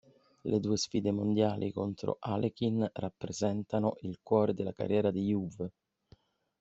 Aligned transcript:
Le 0.51 0.59
due 0.59 0.77
sfide 0.77 1.11
mondiali 1.11 1.71
contro 1.71 2.17
Alechin 2.21 2.89
rappresentano 2.91 3.97
il 4.01 4.17
cuore 4.23 4.55
della 4.55 4.73
carriera 4.73 5.11
di 5.11 5.29
Euwe. 5.29 5.71